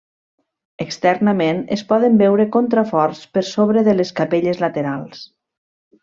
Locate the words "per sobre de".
3.35-3.95